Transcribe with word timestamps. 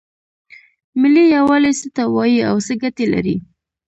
ملي 0.99 1.23
یووالی 1.35 1.71
څه 1.79 1.87
ته 1.95 2.03
وایې 2.15 2.41
او 2.49 2.55
څه 2.65 2.73
ګټې 2.81 3.05
لري؟ 3.13 3.35